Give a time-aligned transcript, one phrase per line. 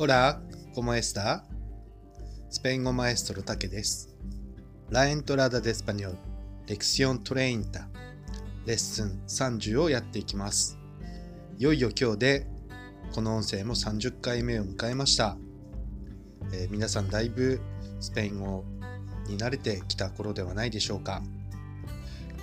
[0.00, 0.40] Hola,
[0.76, 1.42] ¿cómo está?
[2.50, 4.14] スペイン語マエストロタケです。
[4.90, 6.14] La entrada de español,
[6.68, 7.64] lección 30,
[8.64, 10.78] レッスン30をやっていきます。
[11.58, 12.46] いよいよ今日で
[13.12, 15.36] この音声も30回目を迎えました。
[16.52, 17.60] えー皆さんだいぶ
[17.98, 18.64] スペイン語
[19.26, 21.24] に慣れてきた頃ではないでしょうか。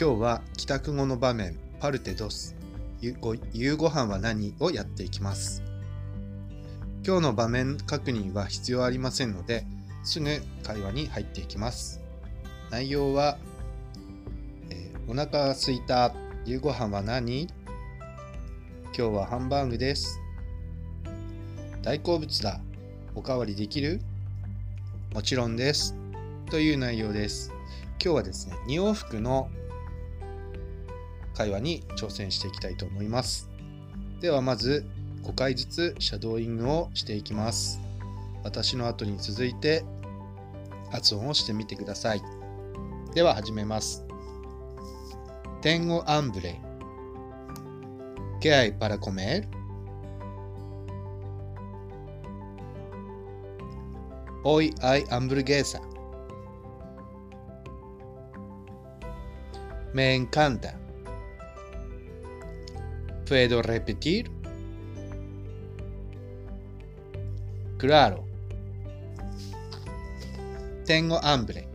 [0.00, 2.54] 今日は帰宅後の場面、パルテドス、
[3.00, 5.64] ゆご夕ご飯は何をやっていきます。
[7.10, 9.66] 今日の場面確認は必要ありませんので、
[10.04, 10.28] すぐ
[10.62, 12.00] 会話に入っていきます。
[12.70, 13.36] 内容は、
[14.70, 17.48] えーお腹が空いた夕ご飯は何？
[17.48, 17.50] 今
[18.94, 20.20] 日はハンバーグです。
[21.82, 22.60] 大好物だ。
[23.16, 24.00] おかわりできる？
[25.12, 25.96] もちろんです。
[26.48, 27.50] という内容です。
[28.00, 29.50] 今日はですね、2往復の
[31.34, 33.50] 会話に挑戦していきたいと思います。
[34.20, 34.86] ではまず
[35.22, 37.80] 5回ずつシャドーイングをしていきます。
[38.42, 39.84] 私の後に続いて
[40.90, 42.22] 発音をしてみてください。
[43.14, 44.04] では始めます。
[45.62, 46.58] Tengo hambre.
[48.40, 49.46] ¿Qué hay para comer?
[54.42, 55.82] Hoy hay hamburguesa.
[59.92, 60.78] Me encanta.
[63.26, 64.39] ¿Puedo repetir?
[67.80, 68.26] Claro.
[70.84, 71.66] Tengo hambre.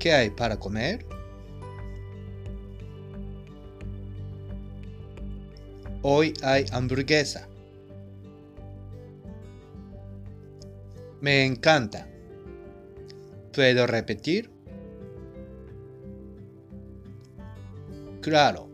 [0.00, 1.06] ¿Qué hay para comer?
[6.02, 7.46] Hoy hay hamburguesa.
[11.20, 12.08] Me encanta.
[13.52, 14.50] ¿Puedo repetir?
[18.22, 18.68] Claro.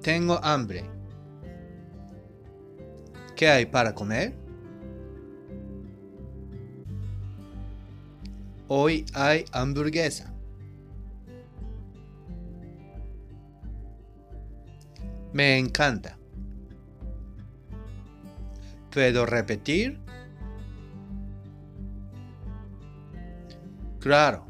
[0.00, 0.93] Tengo hambre.
[3.44, 4.32] ¿Qué hay para comer?
[8.68, 10.32] Hoy hay hamburguesa.
[15.34, 16.16] Me encanta.
[18.90, 20.00] ¿Puedo repetir?
[24.00, 24.46] Claro.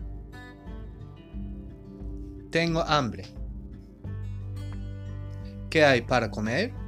[2.52, 3.24] Tengo hambre.
[5.68, 6.83] ¿Qué hay para comer?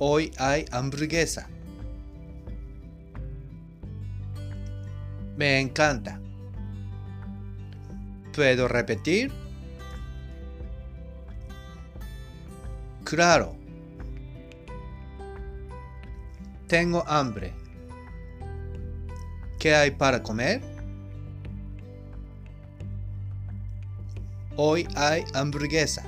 [0.00, 1.48] Hoy hay hamburguesa.
[5.36, 6.20] Me encanta.
[8.32, 9.32] ¿Puedo repetir?
[13.02, 13.56] Claro.
[16.68, 17.52] Tengo hambre.
[19.58, 20.62] ¿Qué hay para comer?
[24.56, 26.04] Hoy hay hamburguesa.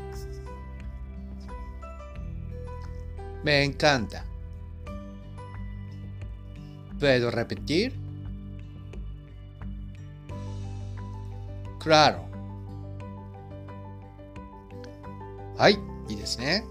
[3.43, 4.25] Me encanta.
[6.99, 7.95] ¿Puedo repetir?
[11.79, 12.29] Claro.
[15.57, 16.65] はい、いいですね。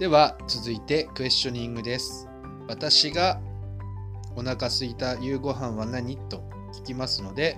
[0.00, 2.28] では、続いてクエスチョニングです。
[2.66, 3.40] 私が
[4.34, 7.56] お腹すいた夕ご飯は何と聞きますので、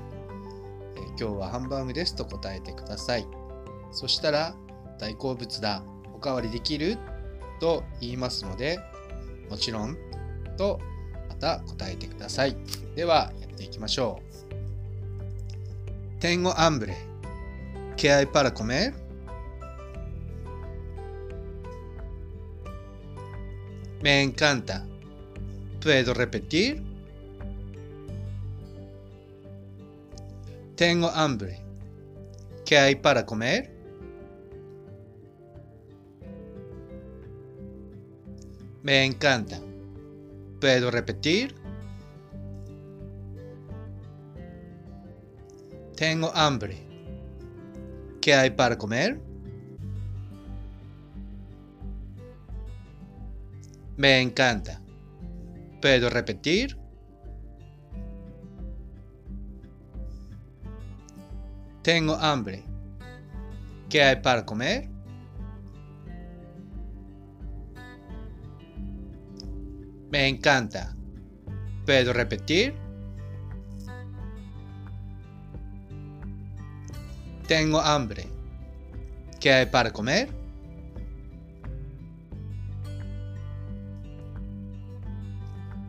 [0.96, 3.26] え今日はハンバーグですと答えてください。
[3.90, 4.54] そしたら、
[4.98, 5.82] 大好物だ、
[6.14, 6.98] おかわりできる
[7.60, 8.80] と言いますので、
[9.48, 9.96] もちろん
[10.56, 10.80] と
[11.28, 12.56] また答えてください。
[12.96, 14.30] では、やっていきましょう。
[16.20, 16.94] Tengo hambre.
[17.96, 18.92] ¿Qué hay para comer?
[24.02, 24.86] Me encanta.
[25.80, 26.82] ¿Puedo repetir?
[30.76, 31.62] Tengo hambre.
[32.66, 33.69] ¿Qué hay para comer?
[38.82, 39.60] Me encanta.
[40.60, 41.54] ¿Puedo repetir?
[45.96, 46.78] Tengo hambre.
[48.22, 49.20] ¿Qué hay para comer?
[53.98, 54.80] Me encanta.
[55.82, 56.78] ¿Puedo repetir?
[61.82, 62.64] Tengo hambre.
[63.90, 64.88] ¿Qué hay para comer?
[70.20, 70.94] Me encanta.
[71.86, 72.74] ¿Puedo repetir?
[77.48, 78.28] Tengo hambre.
[79.40, 80.28] ¿Qué hay para comer?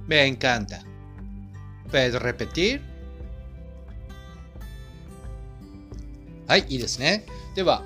[0.08, 0.80] Me encanta.
[1.92, 2.80] ¿Puedo repetir?
[6.48, 7.26] はい、いいですね。
[7.54, 7.84] では、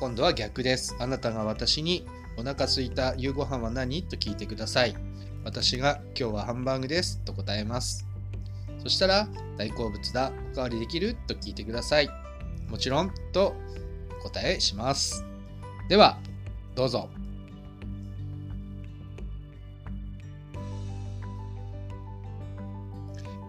[0.00, 0.94] 今度は逆です。
[0.98, 2.06] あなたが私に
[2.36, 5.07] お腹すいた夕ご飯は何と聞いてください。
[5.44, 8.06] 私が今日はハンバーグですと答えます。
[8.82, 12.08] そしたら大好物だ、おかわりできると聞いてください。
[12.68, 13.54] もちろんと
[14.22, 15.24] 答えします。
[15.88, 16.18] では、
[16.74, 17.08] どうぞ。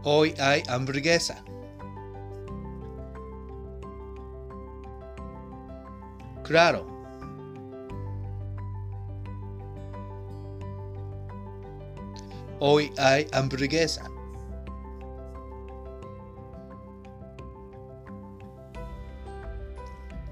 [0.03, 1.35] Hoy hay hamburguesa.
[6.43, 6.98] Claro.
[12.61, 14.09] Hoy hay hamburguesa.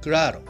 [0.02, 0.42] Claro.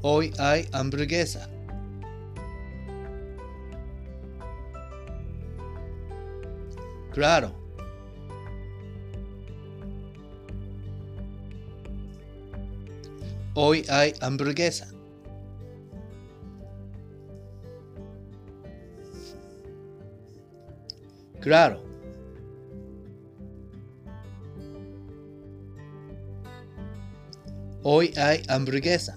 [0.00, 1.50] Hoy hay hamburguesa.
[7.12, 7.52] Claro.
[13.54, 14.95] Hoy hay hamburguesa.
[21.46, 21.78] Claro.
[27.84, 29.16] Hoy hay hamburguesa.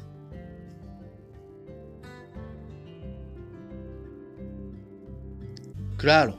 [5.98, 6.36] Claro.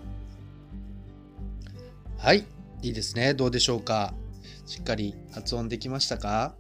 [2.19, 2.47] はい、
[2.83, 3.35] いいですね。
[3.35, 4.15] どうでしょうか。
[4.67, 6.55] しっかり発音できましたか、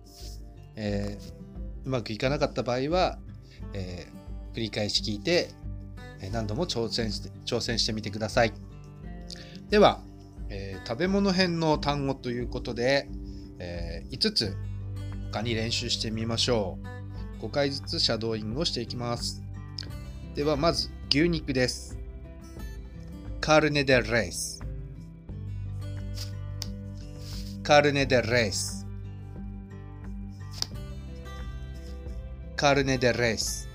[0.74, 3.20] えー、うまくいかなかった場合は、
[3.74, 5.50] えー、繰り返し聞いて、
[6.32, 8.52] 何度も挑戦して挑戦してみてください。
[9.70, 10.02] では、
[10.48, 13.08] えー、食べ物編の単語ということで、
[13.58, 14.56] え5つ
[15.32, 16.78] 他に練習してみましょ
[17.40, 17.44] う。
[17.46, 19.42] 5回ずつシャドーイングをしていきます。
[20.34, 21.98] では、まず牛肉です。
[23.40, 24.60] カルネ・デ・レース。
[27.70, 28.84] carne de res
[32.56, 33.68] carne de res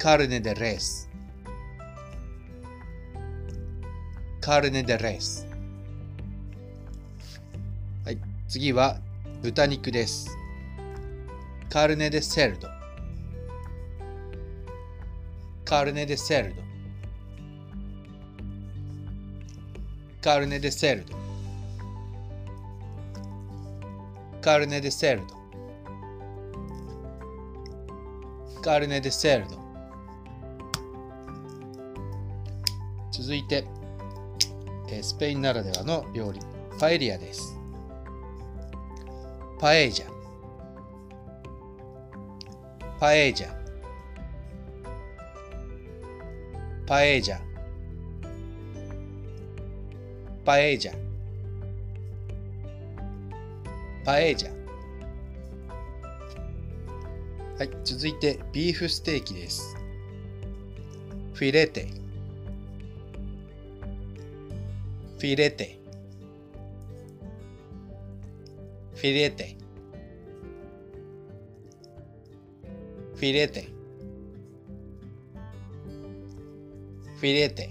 [0.00, 1.07] carne de res
[4.48, 5.46] carne de res
[8.06, 8.18] はい、
[8.48, 8.98] 次は
[9.42, 10.30] 豚肉です。
[11.68, 12.66] carne de cerdo
[15.66, 16.62] carne de cerdo
[20.22, 21.14] carne de cerdo
[24.40, 25.26] carne de cerdo
[28.62, 29.58] carne de cerdo
[33.10, 33.66] 続いて
[35.02, 36.40] スペインならではの料理。
[36.78, 37.58] パエリアです。
[39.58, 40.06] パエージャ。
[42.98, 43.48] パエージャ。
[46.86, 47.48] パエージャ。
[50.48, 50.94] paella
[54.06, 54.50] paella
[57.58, 59.76] はい、続いてビーフステーキです。
[61.34, 61.88] フィレテ。
[65.18, 65.80] フィレテ
[68.94, 69.56] フィレテ
[73.16, 73.68] フィレテ
[77.16, 77.70] フィレテ